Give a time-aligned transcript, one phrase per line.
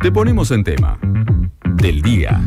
[0.00, 0.98] Te ponemos en tema.
[1.74, 2.40] Del día.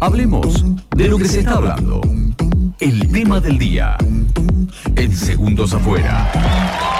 [0.00, 0.64] Hablemos
[0.96, 2.00] de lo que se está hablando.
[2.78, 3.98] El tema del día.
[4.96, 6.30] En segundos afuera.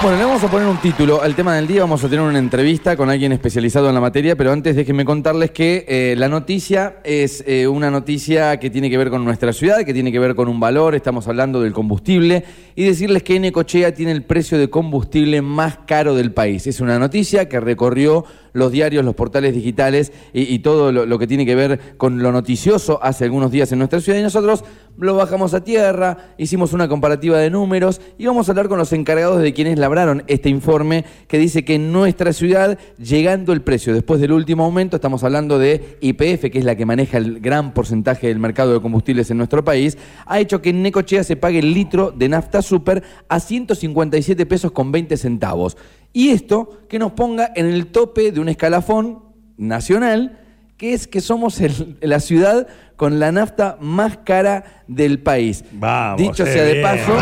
[0.01, 1.81] Bueno, le vamos a poner un título al tema del día.
[1.81, 5.51] Vamos a tener una entrevista con alguien especializado en la materia, pero antes déjenme contarles
[5.51, 9.83] que eh, la noticia es eh, una noticia que tiene que ver con nuestra ciudad,
[9.85, 10.95] que tiene que ver con un valor.
[10.95, 12.43] Estamos hablando del combustible
[12.75, 16.65] y decirles que Necochea tiene el precio de combustible más caro del país.
[16.65, 21.45] Es una noticia que recorrió los diarios, los portales digitales y, todo lo, que tiene
[21.45, 24.63] que ver con lo noticioso hace algunos días en nuestra ciudad y nosotros
[24.97, 28.93] lo bajamos a tierra, hicimos una comparativa de números y vamos a hablar con los
[28.93, 33.93] encargados de quienes labraron este informe que dice que en nuestra ciudad, llegando el precio
[33.93, 37.73] después del último aumento, estamos hablando de IPF, que es la que maneja el gran
[37.73, 41.59] porcentaje del mercado de combustibles en nuestro país, ha hecho que en Necochea se pague
[41.59, 45.77] el litro de nafta super a 157 pesos con 20 centavos.
[46.13, 49.19] Y esto que nos ponga en el tope de un escalafón
[49.57, 50.40] nacional,
[50.81, 51.61] que es que somos
[52.01, 52.65] la ciudad
[52.95, 55.63] con la nafta más cara del país.
[55.73, 57.15] Vamos, Dicho sea de paso,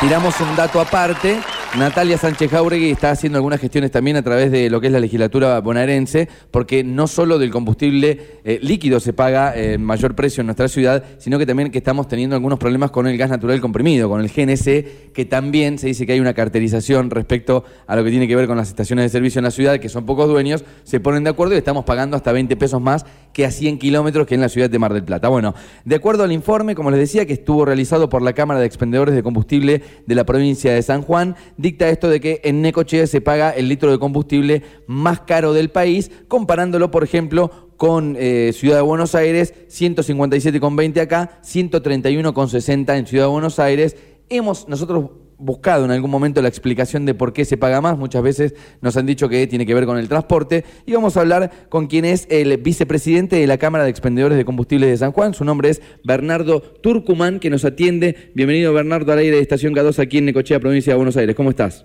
[0.00, 1.38] tiramos un dato aparte
[1.78, 5.00] Natalia Sánchez Jauregui está haciendo algunas gestiones también a través de lo que es la
[5.00, 10.48] legislatura bonaerense, porque no solo del combustible eh, líquido se paga eh, mayor precio en
[10.48, 14.10] nuestra ciudad, sino que también que estamos teniendo algunos problemas con el gas natural comprimido,
[14.10, 18.10] con el GNC, que también se dice que hay una carterización respecto a lo que
[18.10, 20.66] tiene que ver con las estaciones de servicio en la ciudad, que son pocos dueños,
[20.84, 24.26] se ponen de acuerdo y estamos pagando hasta 20 pesos más que a 100 kilómetros
[24.26, 25.28] que en la ciudad de Mar del Plata.
[25.28, 25.54] Bueno,
[25.86, 29.14] de acuerdo al informe, como les decía, que estuvo realizado por la Cámara de Expendedores
[29.14, 33.20] de Combustible de la provincia de San Juan, dicta esto de que en Necochea se
[33.20, 38.76] paga el litro de combustible más caro del país, comparándolo, por ejemplo, con eh, Ciudad
[38.76, 43.96] de Buenos Aires, 157,20 acá, 131,60 en Ciudad de Buenos Aires.
[44.28, 45.10] Hemos nosotros
[45.42, 47.98] buscado en algún momento la explicación de por qué se paga más.
[47.98, 50.64] Muchas veces nos han dicho que tiene que ver con el transporte.
[50.86, 54.44] Y vamos a hablar con quien es el vicepresidente de la Cámara de Expendedores de
[54.44, 55.34] Combustibles de San Juan.
[55.34, 58.30] Su nombre es Bernardo Turcumán, que nos atiende.
[58.34, 61.34] Bienvenido, Bernardo, al aire de Estación K2 aquí en Necochea, provincia de Buenos Aires.
[61.34, 61.84] ¿Cómo estás?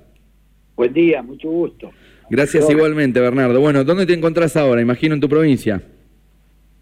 [0.75, 1.89] Buen día, mucho gusto.
[2.29, 3.59] Gracias igualmente, Bernardo.
[3.59, 4.81] Bueno, ¿dónde te encontrás ahora?
[4.81, 5.81] Imagino en tu provincia.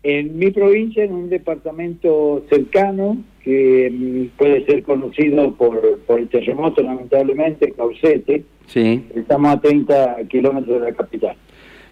[0.04, 6.28] En mi provincia, en un departamento cercano, que mm, puede ser conocido por, por el
[6.28, 8.44] terremoto, lamentablemente, Caucete.
[8.66, 9.06] Sí.
[9.16, 11.38] Estamos a 30 kilómetros de la capital.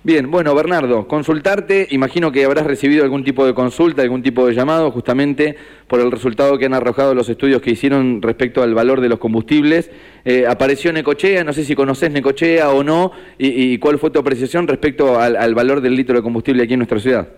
[0.06, 4.54] Bien, bueno, Bernardo, consultarte, imagino que habrás recibido algún tipo de consulta, algún tipo de
[4.54, 5.56] llamado, justamente
[5.88, 9.20] por el resultado que han arrojado los estudios que hicieron respecto al valor de los
[9.20, 9.92] combustibles.
[10.26, 14.68] Eh, apareció Necochea, no sé si conoces Necochea o no, y, cuál fue tu apreciación
[14.68, 17.30] respecto al, al valor del litro de combustible aquí en nuestra ciudad.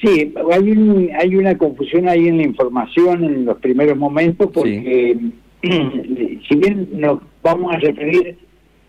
[0.00, 5.16] Sí, hay, hay una confusión ahí en la información en los primeros momentos porque
[5.62, 8.36] si bien nos vamos a referir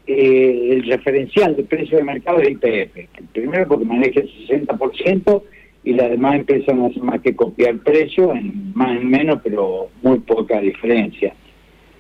[0.08, 5.44] eh, el referencial de precio de mercado es IPF, primero porque maneja el 60%
[5.84, 9.88] y las demás empresas no hacen más que copiar precio, en más en menos, pero
[10.04, 11.34] muy poca diferencia.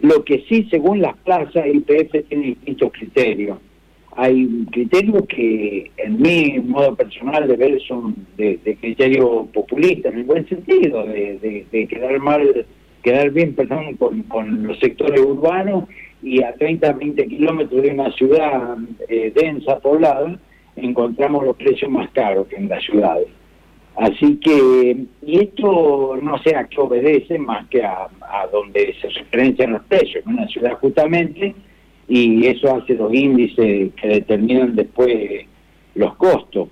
[0.02, 3.58] Lo que sí, según las plazas, IPF tiene distintos criterios
[4.16, 10.24] hay criterios que en mi modo personal de ver son de, criterio populista en el
[10.26, 12.66] buen sentido de, quedar mal
[13.04, 15.86] quedar bien perdón con, los sectores urbanos
[16.22, 18.78] y a 30 20 kilómetros de una ciudad
[19.08, 20.38] eh, densa poblada
[20.76, 23.28] encontramos los precios más caros que en las ciudades
[23.96, 29.08] así que y esto no sé a qué obedece más que a, a donde se
[29.08, 31.56] referencian los precios en una ciudad justamente
[32.08, 35.46] y eso hace los índices que determinan después
[35.96, 36.70] los costos.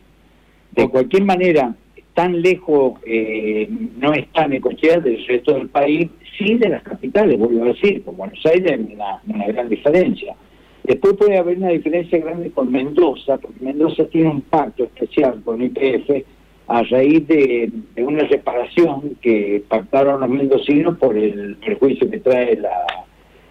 [0.71, 1.75] De cualquier manera,
[2.13, 7.63] tan lejos eh, no está Necochea del resto del país, sí de las capitales, vuelvo
[7.63, 10.35] a decir, con Buenos Aires hay una, una, gran diferencia.
[10.83, 15.61] Después puede haber una diferencia grande con Mendoza, porque Mendoza tiene un pacto especial con
[15.61, 16.25] IPF
[16.67, 22.55] a raíz de, de una reparación que pactaron los mendocinos por el perjuicio que trae
[22.57, 22.85] la,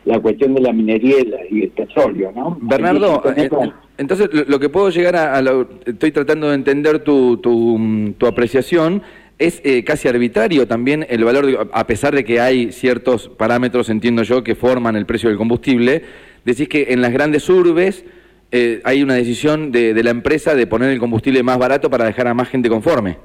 [0.09, 1.17] la cuestión de la minería
[1.51, 2.57] y el petróleo, ¿no?
[2.63, 3.51] Bernardo, eh,
[3.99, 5.39] entonces lo que puedo llegar a,
[5.85, 9.03] estoy tratando de entender tu, tu, apreciación,
[9.39, 14.23] es eh, casi arbitrario también el valor, a pesar de que hay ciertos parámetros, entiendo
[14.23, 16.03] yo, que forman el precio del combustible,
[16.47, 18.07] decís que en las grandes urbes
[18.51, 22.07] eh, hay una decisión de, de, la empresa de poner el combustible más barato para
[22.07, 23.19] dejar a más gente conforme.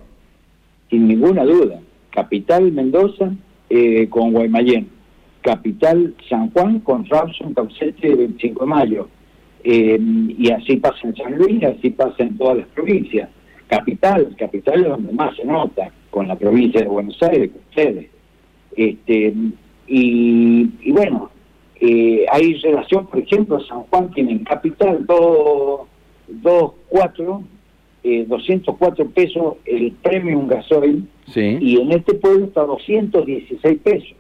[0.89, 1.80] Sin ninguna duda.
[2.12, 3.31] Capital Mendoza
[4.12, 4.88] con Guaymallén
[5.44, 9.07] Capital San Juan con Rawson, Caucete, 25 de mayo.
[9.63, 10.00] Eh,
[10.38, 13.30] y así pasa en San Luis, así pasa en todas las provincias.
[13.68, 18.07] Capital, capital es donde más se nota, con la provincia de Buenos Aires, con ustedes.
[18.75, 19.34] Este,
[19.88, 21.30] y, bueno,
[21.80, 25.81] eh, hay relación, por ejemplo, San Juan tiene en capital dos,
[26.28, 27.44] dos 204,
[28.28, 31.57] 204 pesos el premium gasoil Sí.
[31.62, 34.16] y en este pueblo está 216 pesos.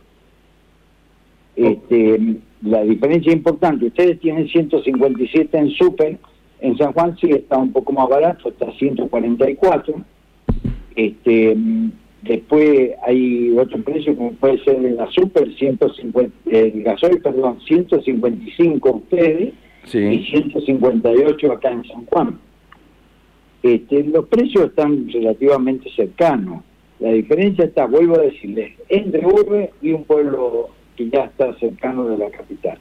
[1.55, 2.19] Este,
[2.61, 3.85] la diferencia es importante.
[3.85, 6.17] Ustedes tienen 157 en super,
[6.61, 9.95] en San Juan sí está un poco más barato, está 144.
[10.95, 11.57] Este,
[12.21, 19.49] después hay otro precio como puede ser la super, 150, el gasoil, perdón, 155 ustedes
[19.49, 20.25] y Sí.
[20.31, 22.39] 158 acá en San Juan.
[23.61, 26.63] Este, los precios están relativamente cercanos.
[26.99, 32.05] La diferencia está, vuelvo a decirles, entre urbe y un pueblo que ya está cercano
[32.05, 32.77] de la capital.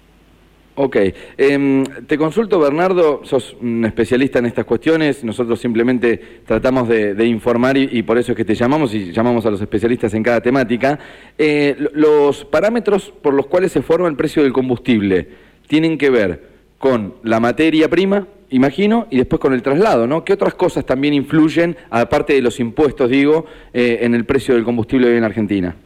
[0.74, 0.96] Ok.
[1.36, 5.22] Em, te consulto, Bernardo, sos un especialista en estas cuestiones.
[5.22, 9.50] Nosotros simplemente tratamos de, informar y, por eso es que te llamamos y llamamos a
[9.50, 10.98] los especialistas en cada temática.
[11.36, 15.28] Eh, lo- los parámetros por los cuales se forma el precio del combustible
[15.66, 16.48] tienen que ver
[16.78, 20.24] con la materia prima, imagino, y después con el traslado, ¿no?
[20.24, 23.44] ¿Qué otras cosas también influyen, aparte de los impuestos, digo,
[23.74, 25.76] eh, en el precio del combustible en Argentina?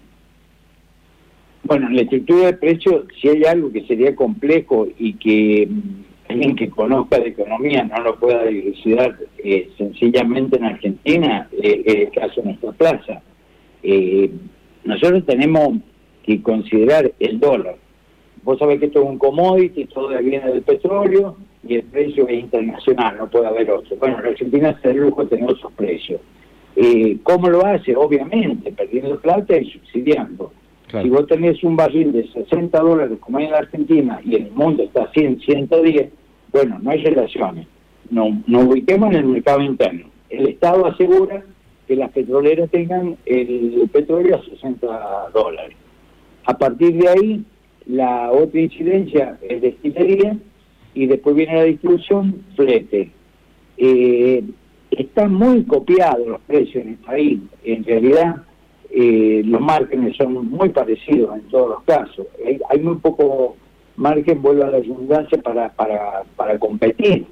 [1.67, 6.31] Bueno, en la estructura de precios, si hay algo que sería complejo y que mm,
[6.31, 11.95] alguien que conozca de economía no lo pueda dilucidar eh, sencillamente en Argentina, eh, es
[11.97, 13.21] el caso de nuestra plaza.
[13.83, 14.31] Eh,
[14.85, 15.79] nosotros tenemos
[16.23, 17.75] que considerar el dólar.
[18.45, 21.37] Vos sabés que esto es un commodity, todo viene del petróleo
[21.67, 23.97] y el precio es internacional, no puede haber otro.
[23.97, 26.21] Bueno, la Argentina se lujo tener otros precios.
[26.77, 27.97] Eh, ¿Cómo lo hace?
[27.97, 30.53] Obviamente, perdiendo plata y subsidiando.
[30.91, 34.47] Si vos tenés un barril de 60 dólares como hay en la Argentina y en
[34.47, 36.09] el mundo está a 100, 110,
[36.53, 37.67] bueno, no hay relaciones.
[38.11, 40.07] No, nos ubiquemos en el mercado interno.
[40.31, 41.43] El Estado asegura
[41.87, 45.77] que las petroleras tengan el petróleo a 60 dólares.
[46.45, 47.45] A partir de ahí,
[47.87, 50.37] la otra incidencia es destilería
[50.95, 53.11] y después viene la distribución, flete.
[53.77, 54.45] Eh,
[54.91, 57.41] están muy copiados los precios en el país.
[57.65, 58.37] En realidad,
[58.91, 62.27] eh, los márgenes son muy parecidos en todos los casos.
[62.45, 63.57] Hay, hay muy poco
[63.97, 67.27] margen, vuelvo a la redundancia, para, para, para competir.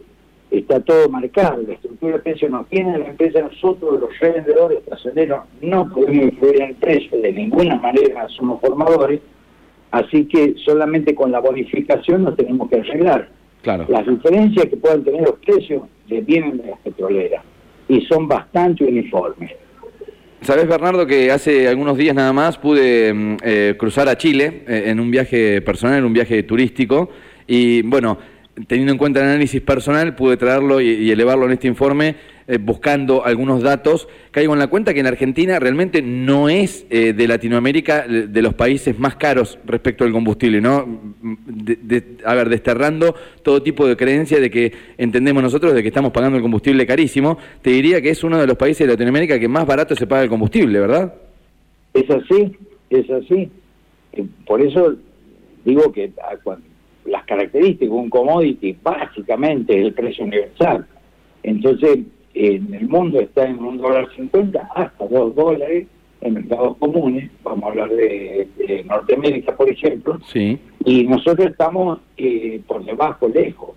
[0.51, 5.45] Está todo marcado, la estructura de precios no tiene la empresa, nosotros los revendedores estacioneros
[5.61, 9.21] no podemos influir en el precio, de ninguna manera somos formadores,
[9.91, 13.29] así que solamente con la bonificación nos tenemos que arreglar.
[13.63, 13.87] Claro.
[13.89, 17.43] Las diferencias que puedan tener los precios vienen de las petroleras
[17.89, 19.51] y son bastante uniformes.
[20.45, 24.85] Sabes, Bernardo, que hace algunos días nada más pude mm, eh, cruzar a Chile eh,
[24.89, 27.09] en un viaje personal, en un viaje turístico,
[27.47, 28.19] y bueno,
[28.67, 32.59] teniendo en cuenta el análisis personal, pude traerlo y, y elevarlo en este informe, eh,
[32.59, 34.09] buscando algunos datos.
[34.31, 38.43] Caigo en la cuenta que en Argentina realmente no es eh, de Latinoamérica de de
[38.43, 40.87] los países más caros respecto al combustible, ¿no?
[41.47, 46.13] De- a ver, desterrando todo tipo de creencia de que entendemos nosotros de que estamos
[46.13, 49.49] pagando el combustible carísimo, te diría que es uno de los países de Latinoamérica que
[49.49, 51.15] más barato se paga el combustible, ¿verdad?
[51.93, 52.57] Es así,
[52.91, 53.51] es así.
[54.13, 54.97] Eh, Por eso
[55.65, 56.57] digo que ah,
[57.07, 60.87] las características de un commodity básicamente es el precio universal.
[61.43, 61.99] Entonces,
[62.35, 65.87] en el mundo está en un dólar cincuenta hasta dos dólares
[66.21, 70.59] en mercados comunes, vamos a hablar de, de Norteamérica, por ejemplo, Sí.
[70.85, 73.71] y nosotros estamos eh, por debajo, lejos.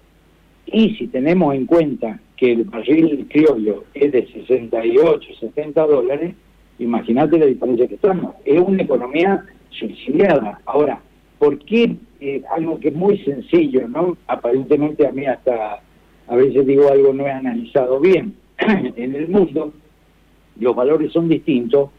[0.66, 6.36] Y si tenemos en cuenta que el barril criollo es de 68, 70 dólares,
[6.80, 8.36] imagínate la diferencia que estamos.
[8.46, 10.60] Es una economía subsidiada.
[10.66, 11.02] Ahora,
[11.40, 14.18] ¿por qué eh, algo que es muy sencillo, ¿no?
[14.28, 15.82] Aparentemente a mí hasta
[16.28, 18.36] a veces digo algo no he analizado bien.
[18.96, 19.74] en el mundo
[20.60, 21.90] los valores son distintos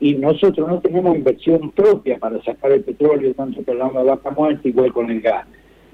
[0.00, 4.30] y nosotros no tenemos inversión propia para sacar el petróleo, tanto que hablamos de vaca
[4.30, 5.46] muerta, igual con el gas.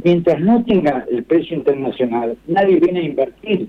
[0.02, 3.68] Mientras no tenga el precio internacional, nadie viene a invertir.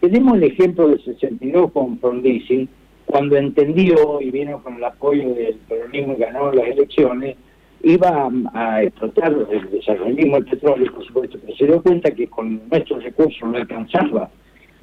[0.00, 2.68] Tenemos el ejemplo del 62 con Frondizi,
[3.06, 7.36] cuando entendió y vino con el apoyo del peronismo y ganó las elecciones,
[7.82, 12.28] iba a, a explotar el desarrollismo del petróleo, por supuesto, pero se dio cuenta que
[12.28, 14.30] con nuestros recursos no alcanzaba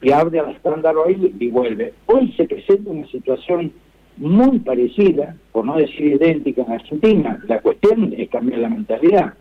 [0.01, 1.93] y abre al Standard Oil y vuelve.
[2.05, 3.71] Hoy se presenta una situación
[4.17, 7.41] muy parecida, por no decir idéntica en Argentina.
[7.47, 9.33] La cuestión es cambiar la mentalidad.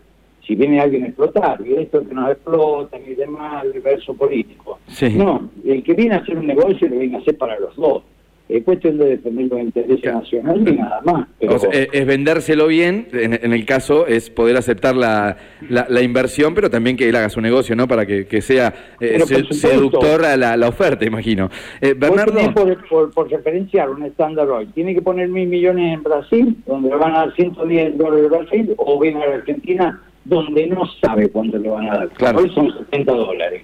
[0.45, 4.79] Si viene alguien a explotar, y esto que nos explotan y demás, el verso político.
[4.87, 5.15] Sí.
[5.15, 8.03] No, el que viene a hacer un negocio lo viene a hacer para los dos.
[8.49, 10.19] Es cuestión de defender los intereses Claro.
[10.21, 11.27] nacionales y nada más.
[11.39, 15.37] Pero, O sea, es, es vendérselo bien, en, en el caso es poder aceptar la,
[15.69, 17.87] la, la inversión, pero también que él haga su negocio, ¿no?
[17.87, 21.51] Para que, que sea eh, se- seductor a la, la oferta, imagino.
[21.79, 26.01] Eh, Bernardo, por, por, por referenciar un Standard Oil, tiene que poner mil millones en
[26.01, 30.65] Brasil, donde le van a dar 110 dólares Brasil, o viene a la Argentina, donde
[30.65, 32.09] no sabe cuánto le van a dar.
[32.09, 32.39] Claro.
[32.39, 33.61] Hoy son 70 dólares.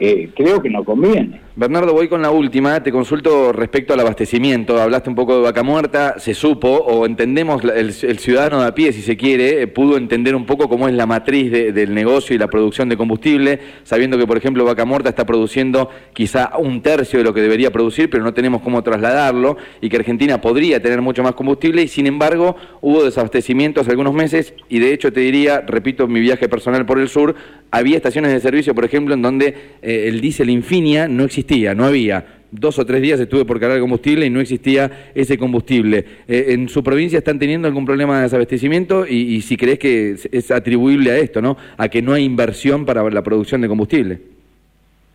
[0.00, 1.45] Eh, creo que no conviene.
[1.58, 2.82] Bernardo, voy con la última.
[2.82, 4.78] Te consulto respecto al abastecimiento.
[4.78, 8.92] Hablaste un poco de vaca muerta, se supo, o entendemos, el, ciudadano de a pie,
[8.92, 12.38] si se quiere, eh, pudo entender un poco cómo es la matriz del negocio y
[12.38, 17.20] la producción de combustible, sabiendo que, por ejemplo, vaca muerta está produciendo quizá un tercio
[17.20, 21.00] de lo que debería producir, pero no tenemos cómo trasladarlo, y que Argentina podría tener
[21.00, 25.20] mucho más combustible, y sin embargo hubo desabastecimiento hace algunos meses, y de hecho te
[25.20, 27.34] diría, repito, mi viaje personal por el sur,
[27.70, 31.84] había estaciones de servicio, por ejemplo, en donde eh, el diésel Infinia no existía, no
[31.84, 32.24] había.
[32.50, 36.04] Dos o tres días estuve por cargar combustible y no existía ese combustible.
[36.26, 39.06] Eh, ¿En su provincia están teniendo algún problema de desabastecimiento?
[39.06, 41.56] Y, si crees que es, atribuible a esto, ¿no?
[41.76, 44.20] A que no hay inversión para la producción de combustible.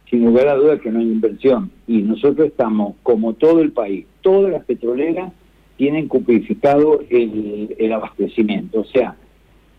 [0.09, 1.71] Sin lugar a dudas que no hay inversión.
[1.87, 5.31] Y nosotros estamos, como todo el país, todas las petroleras
[5.77, 8.81] tienen cupificado el, el abastecimiento.
[8.81, 9.15] O sea,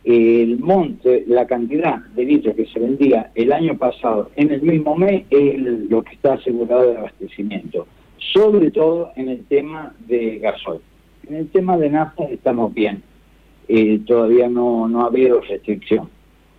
[0.04, 4.96] el monte, la cantidad de litros que se vendía el año pasado en el mismo
[4.96, 7.86] mes es lo que está asegurado de abastecimiento,
[8.18, 10.80] sobre todo en el tema de gasoil.
[11.28, 13.02] En el tema de nafta estamos bien,
[13.68, 16.08] eh, todavía no, no ha habido restricción.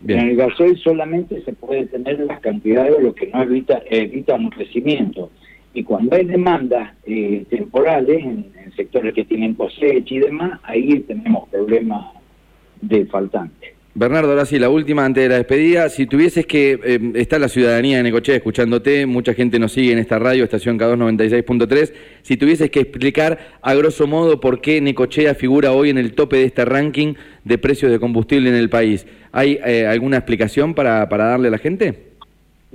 [0.08, 4.50] En el gasoil solamente se puede tener las cantidades, lo que no evita, evita un
[4.50, 5.32] crecimiento.
[5.74, 11.00] Y cuando hay demandas eh, temporales en, en sectores que tienen cosecha y demás, ahí
[11.02, 12.06] tenemos problemas
[12.88, 13.74] de faltante.
[13.96, 15.88] Bernardo, ahora sí, la última antes de la despedida.
[15.88, 20.00] Si tuvieses que, eh, está la ciudadanía de Necochea escuchándote, mucha gente nos sigue en
[20.00, 21.94] esta radio, estación K296.3.
[22.24, 26.38] Si tuvieses que explicar a grosso modo por qué Necochea figura hoy en el tope
[26.38, 27.14] de este ranking
[27.44, 31.52] de precios de combustible en el país, ¿hay eh, alguna explicación para, para darle a
[31.52, 32.14] la gente?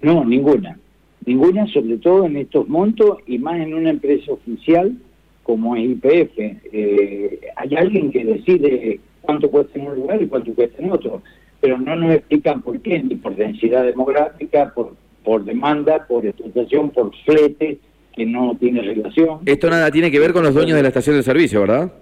[0.00, 0.78] No, ninguna.
[1.26, 4.96] Ninguna, sobre todo en estos montos y más en una empresa oficial
[5.42, 6.38] como es IPF.
[6.38, 11.20] Eh, hay alguien que decide cuánto cuesta en un lugar y cuánto cuesta en otro,
[11.60, 16.88] pero no nos explican por qué, ni por densidad demográfica, por, por demanda, por explotación,
[16.88, 17.76] por flete,
[18.16, 19.40] que no tiene relación.
[19.44, 21.92] Esto nada tiene que ver con los dueños de la estación de servicio, ¿verdad?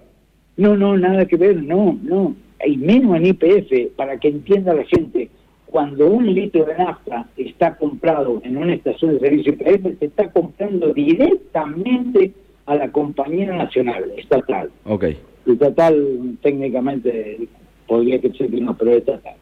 [0.55, 2.33] No, no, nada que ver, no, no.
[2.65, 5.29] Y menos en IPF, para que entienda la gente,
[5.65, 10.31] cuando un litro de nafta está comprado en una estación de servicio IPF, se está
[10.31, 12.31] comprando directamente
[12.65, 14.69] a la compañía nacional, estatal.
[14.85, 15.17] Okay
[15.53, 17.47] estatal técnicamente
[17.87, 19.35] podría que ser que no, pero estatal.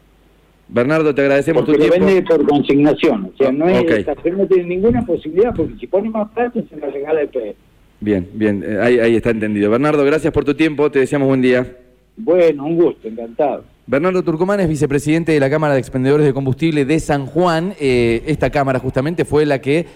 [0.68, 2.06] Bernardo, te agradecemos porque tu tiempo.
[2.06, 6.28] vende por consignación, o sea, no, es, no tiene ninguna posibilidad, porque si pone más
[6.30, 7.54] plata se la regala el PF.
[8.00, 9.70] Bien, bien, eh, ahí, ahí está entendido.
[9.70, 11.76] Bernardo, gracias por tu tiempo, te deseamos buen día.
[12.16, 13.64] Bueno, un gusto, encantado.
[13.86, 17.74] Bernardo Turcomán es vicepresidente de la Cámara de Expendedores de Combustible de San Juan.
[17.78, 19.86] Eh, esta Cámara justamente fue la que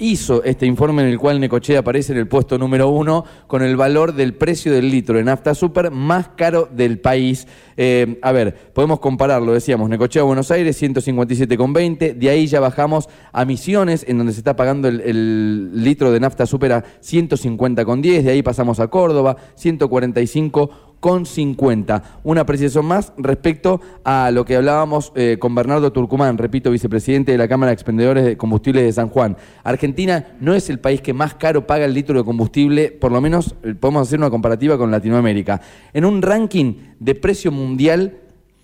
[0.00, 3.76] hizo este informe en el cual Necochea aparece en el puesto número uno con el
[3.76, 7.46] valor del precio del litro de nafta super más caro del país.
[7.76, 13.44] Eh, a ver, podemos compararlo, decíamos, Necochea Buenos Aires 157,20, de ahí ya bajamos a
[13.44, 18.42] Misiones, en donde se está pagando el, litro de nafta super a 150,10, de ahí
[18.42, 22.20] pasamos a Córdoba 145 con 50.
[22.22, 27.38] Una apreciación más respecto a lo que hablábamos eh, con Bernardo Turcumán, repito, vicepresidente de
[27.38, 29.36] la Cámara de Expendedores de Combustibles de San Juan.
[29.64, 33.20] Argentina no es el país que más caro paga el litro de combustible, por lo
[33.20, 35.60] menos eh, podemos hacer una comparativa con Latinoamérica.
[35.92, 38.18] En un ranking de precio mundial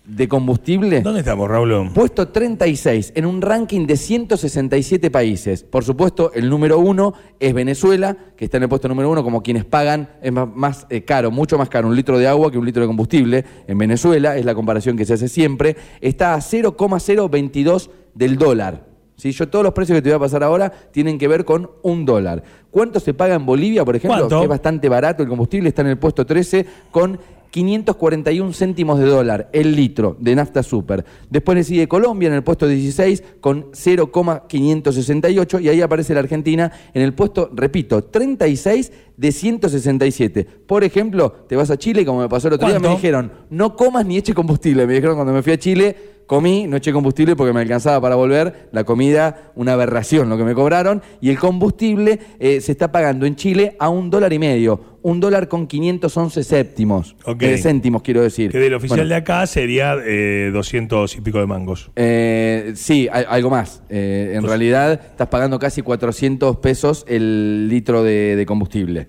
[0.07, 1.01] de combustible.
[1.01, 1.91] ¿Dónde estamos, Raúl?
[1.93, 5.63] Puesto 36 en un ranking de 167 países.
[5.63, 9.43] Por supuesto, el número uno es Venezuela, que está en el puesto número uno como
[9.43, 12.65] quienes pagan, es más, eh, caro, mucho más caro un litro de agua que un
[12.65, 15.75] litro de combustible en Venezuela, es la comparación que se hace siempre.
[15.99, 18.87] Está a 0,022 del dólar.
[19.17, 21.71] Si Yo todos los precios que te voy a pasar ahora tienen que ver con
[21.81, 22.43] un dólar.
[22.69, 24.29] ¿Cuánto se paga en Bolivia, por ejemplo?
[24.29, 27.19] Que es bastante barato el combustible, está en el puesto 13 con
[27.57, 31.03] 541 céntimos de dólar el litro de nafta super.
[31.27, 36.71] Después le sigue Colombia en el puesto 16 con 0,568 y ahí aparece la Argentina
[36.93, 40.47] en el puesto, repito, 36 de 167.
[40.67, 43.75] Por ejemplo, te vas a Chile, como me pasó el otro día, me dijeron, no
[43.75, 44.85] comas ni eche combustible.
[44.85, 45.95] Me dijeron cuando me fui a Chile,
[46.27, 50.43] comí, no eché combustible porque me alcanzaba para volver, la comida, una aberración lo que
[50.43, 54.37] me cobraron, y el combustible eh, se está pagando en Chile a un dólar y
[54.37, 57.15] medio un dólar con 511 séptimos.
[57.39, 58.51] Eh, céntimos, quiero decir.
[58.51, 61.89] Que del oficial de acá sería eh, 200 y pico de mangos.
[61.95, 63.81] Eh, sí, algo más.
[63.87, 69.07] Eh, en realidad estás pagando casi 400 pesos el litro de, combustible.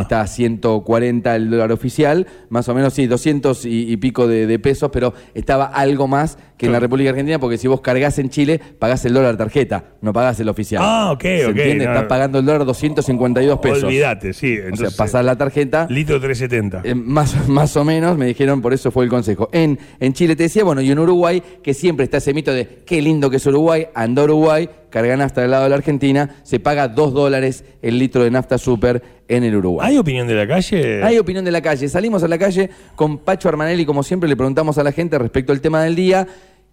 [0.00, 4.90] Está a 140 el dólar oficial, más o menos, sí, 200 y, pico de, pesos,
[4.92, 8.60] pero estaba algo más que en la República Argentina, porque si vos cargas en Chile,
[8.78, 10.82] pagás el dólar tarjeta, no pagás el oficial.
[10.84, 11.56] Ah, ok, ok.
[11.56, 13.84] Estás pagando el dólar 252 pesos.
[13.84, 14.54] Olvídate, sí.
[14.54, 15.86] Entonces, o sea, pasás la tarjeta.
[15.88, 16.82] Litro 370.
[16.84, 19.48] Eh, más, más o menos, me dijeron, por eso fue el consejo.
[19.52, 22.82] En, en Chile te decía, bueno, y en Uruguay, que siempre está ese mito de
[22.84, 26.60] qué lindo que es Uruguay, anda Uruguay, carga nafta del lado de la Argentina, se
[26.60, 29.88] paga dos dólares el litro de nafta super en el Uruguay.
[29.88, 31.02] ¿Hay opinión de la calle?
[31.02, 31.88] Hay opinión de la calle.
[31.88, 35.52] Salimos a la calle con Pacho Armanelli, como siempre, le preguntamos a la gente respecto
[35.52, 36.26] al tema del día.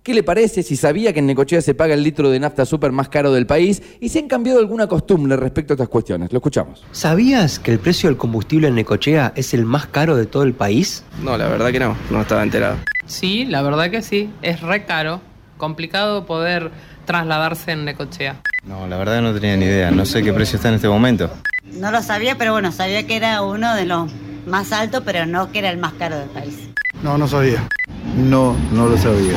[0.08, 2.94] ¿Qué le parece si sabía que en Necochea se paga el litro de nafta super
[2.94, 6.32] más caro del país y si han cambiado alguna costumbre respecto a estas cuestiones?
[6.32, 6.82] Lo escuchamos.
[6.94, 10.54] ¿Sabías que el precio del combustible en Necochea es el más caro de todo el
[10.54, 11.04] país?
[11.22, 12.78] No, la verdad que no, no estaba enterado.
[13.06, 15.20] Sí, la verdad que sí, es re caro,
[15.58, 16.72] complicado poder
[17.04, 18.40] trasladarse en Necochea.
[18.64, 21.30] No, la verdad no tenía ni idea, no sé qué precio está en este momento.
[21.74, 24.10] No lo sabía, pero bueno, sabía que era uno de los
[24.46, 26.70] más altos, pero no que era el más caro del país.
[27.04, 27.68] No, no sabía.
[28.16, 29.34] No, no lo sabía.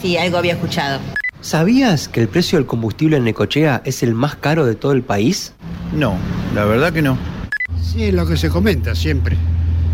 [0.00, 1.00] Sí, algo había escuchado.
[1.42, 5.02] ¿Sabías que el precio del combustible en Necochea es el más caro de todo el
[5.02, 5.52] país?
[5.94, 6.16] No,
[6.54, 7.18] la verdad que no.
[7.82, 9.36] Sí, es lo que se comenta siempre,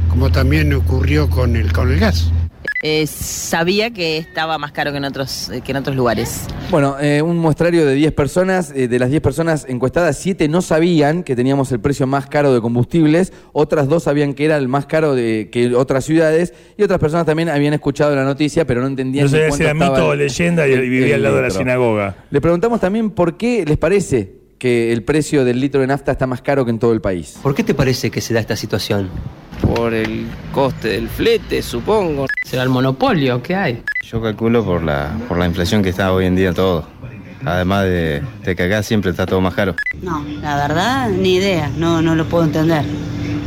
[0.09, 2.31] como también ocurrió con el, con el gas.
[2.89, 6.47] Eh, sabía que estaba más caro que en otros, eh, que en otros lugares.
[6.71, 10.63] Bueno, eh, un muestrario de 10 personas, eh, de las 10 personas encuestadas, 7 no
[10.63, 14.69] sabían que teníamos el precio más caro de combustibles, otras dos sabían que era el
[14.69, 18.83] más caro de que otras ciudades y otras personas también habían escuchado la noticia pero
[18.83, 21.23] no entendían No sabía cuánto si era estaba mito o leyenda y vivía el al
[21.25, 22.17] lado de la sinagoga.
[22.31, 26.27] Le preguntamos también por qué les parece que el precio del litro de nafta está
[26.27, 27.39] más caro que en todo el país.
[27.43, 29.09] ¿Por qué te parece que se da esta situación?
[29.61, 32.27] Por el coste del flete, supongo.
[32.45, 33.83] ¿Será el monopolio que hay?
[34.05, 36.87] Yo calculo por la, por la inflación que está hoy en día todo.
[37.45, 39.75] Además de, de que acá siempre está todo más caro.
[40.03, 42.85] No, la verdad, ni idea, no, no lo puedo entender.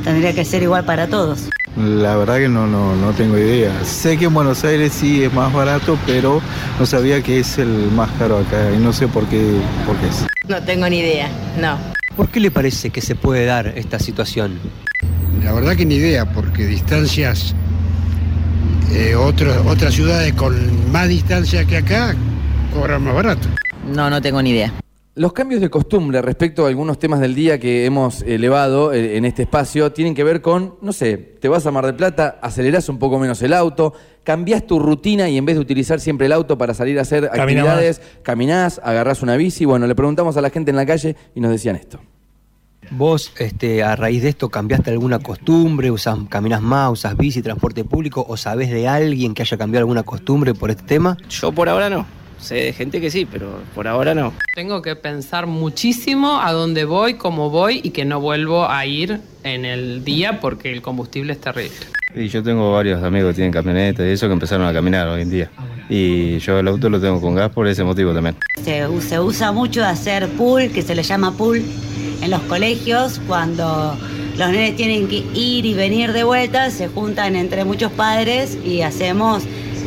[0.04, 1.50] Tendría que ser igual para todos.
[1.80, 3.72] La verdad que no, no, no tengo idea.
[3.86, 6.42] Sé que en Buenos Aires sí es más barato, pero
[6.78, 9.54] no sabía que es el más caro acá y no sé por qué,
[9.86, 10.26] por qué es.
[10.50, 11.78] No tengo ni idea, no.
[12.18, 14.60] ¿Por qué le parece que se puede dar esta situación?
[15.42, 17.56] La verdad que ni idea, porque distancias,
[18.92, 22.14] eh, otros- otras ciudades con más distancia que acá
[22.74, 23.48] cobran más barato.
[23.96, 24.74] No, no tengo ni idea.
[25.20, 29.26] Los cambios de costumbre respecto a algunos temas del día que hemos elevado eh, en
[29.26, 32.88] este espacio tienen que ver con, no sé, te vas a Mar del Plata, acelerás
[32.88, 36.32] un poco menos el auto, cambiás tu rutina y en vez de utilizar siempre el
[36.32, 39.66] auto para salir a hacer Camina actividades, caminás, agarrás una bici.
[39.66, 42.00] Bueno, le preguntamos a la gente en la calle y nos decían esto.
[42.90, 45.92] ¿Vos, este, a raíz de esto, cambiaste alguna costumbre?
[45.92, 48.26] ¿Usás, caminás más, usás bici, transporte público?
[48.26, 51.18] ¿O sabés de alguien que haya cambiado alguna costumbre por este tema?
[51.28, 52.19] Yo por ahora no.
[52.40, 54.34] Sé de gente que sí, pero por ahora no.
[54.56, 59.20] Tengo que pensar muchísimo a dónde voy, cómo voy y que no vuelvo a ir
[59.44, 61.76] en el día porque el combustible es terrible.
[62.16, 65.22] Y yo tengo varios amigos que tienen camionetas y eso que empezaron a caminar hoy
[65.22, 65.52] en día.
[65.90, 68.36] Y yo el auto lo tengo con gas por ese motivo también.
[68.64, 71.64] Se, se usa mucho hacer pool, que se le llama pool,
[72.22, 73.98] en los colegios, cuando
[74.38, 78.82] los nenes tienen que ir y venir de vuelta, se juntan entre muchos padres y
[78.82, 79.44] hacemos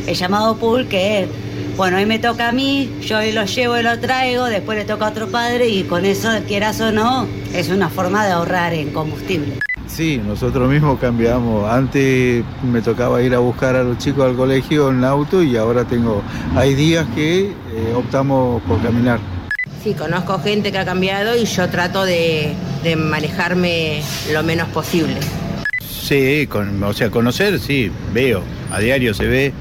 [0.07, 1.29] el llamado pool, que es,
[1.75, 4.85] bueno, hoy me toca a mí, yo hoy lo llevo y lo traigo, después le
[4.85, 8.73] toca a otro padre y con eso, quieras o no, es una forma de ahorrar
[8.73, 9.53] en combustible.
[9.87, 11.69] Sí, nosotros mismos cambiamos.
[11.69, 15.83] Antes me tocaba ir a buscar a los chicos al colegio en auto y ahora
[15.83, 16.21] tengo,
[16.55, 19.19] hay días que eh, optamos por caminar.
[19.83, 25.17] Sí, conozco gente que ha cambiado y yo trato de, de manejarme lo menos posible.
[25.81, 28.41] Sí, con- o sea, conocer, sí, veo.
[28.71, 29.53] A diario se ve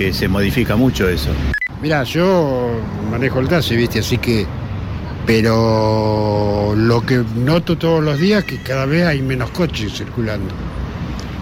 [0.00, 1.28] que se modifica mucho eso.
[1.82, 2.70] Mira, yo
[3.10, 3.98] manejo el taxi, ¿viste?
[3.98, 4.46] Así que.
[5.26, 10.54] Pero lo que noto todos los días es que cada vez hay menos coches circulando,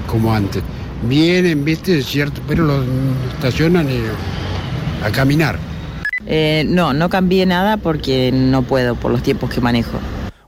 [0.08, 0.64] como antes.
[1.04, 1.98] Vienen, ¿viste?
[1.98, 2.84] Es cierto, pero los
[3.34, 4.02] estacionan eh,
[5.04, 5.56] a caminar.
[6.26, 10.00] Eh, no, no cambié nada porque no puedo por los tiempos que manejo.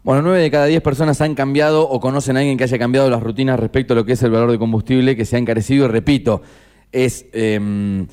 [0.03, 3.09] Bueno, nueve de cada diez personas han cambiado o conocen a alguien que haya cambiado
[3.09, 5.85] las rutinas respecto a lo que es el valor de combustible, que se ha encarecido.
[5.85, 6.43] Y repito,
[6.93, 8.07] es em,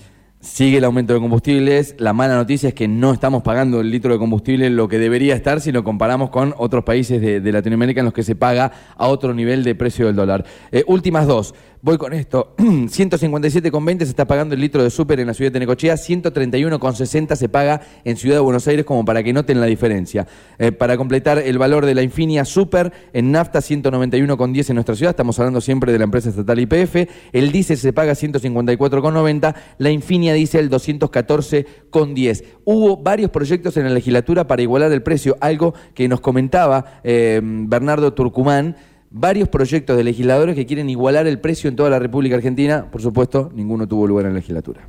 [0.47, 1.95] sigue el aumento de combustibles.
[1.97, 5.35] La mala noticia es que no estamos pagando el litro de combustible lo que debería
[5.35, 9.07] estar si lo comparamos con otros países de, Latinoamérica en los que se paga a
[9.07, 10.45] otro nivel de precio del dólar.
[10.71, 11.53] Eh, últimas dos.
[11.81, 12.55] Voy con esto.
[12.57, 17.49] 157,20 se está pagando el litro de súper en la ciudad de Necochea, 131,60 se
[17.49, 20.27] paga en Ciudad de Buenos Aires, como para que noten la diferencia.
[20.57, 25.11] Eh, para completar el valor de la Infinia Super en nafta, 191,10 en nuestra ciudad,
[25.11, 27.09] estamos hablando siempre de la empresa estatal IPF.
[27.31, 32.43] El diésel se paga 154,90, la Infinia Diesel 214,10.
[32.65, 37.41] Hubo varios proyectos en la legislatura para igualar el precio, algo que nos comentaba eh,
[37.43, 38.75] Bernardo Turcumán
[39.09, 42.89] varios proyectos de legisladores que quieren igualar el precio en toda la República Argentina.
[42.91, 44.81] Por supuesto, ninguno tuvo lugar en la legislatura.